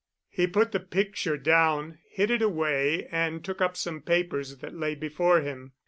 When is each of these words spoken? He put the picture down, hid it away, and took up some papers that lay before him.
He 0.31 0.47
put 0.47 0.71
the 0.71 0.79
picture 0.79 1.37
down, 1.37 1.99
hid 2.09 2.31
it 2.31 2.41
away, 2.41 3.05
and 3.11 3.45
took 3.45 3.61
up 3.61 3.77
some 3.77 4.01
papers 4.01 4.57
that 4.57 4.73
lay 4.75 4.95
before 4.95 5.41
him. 5.41 5.73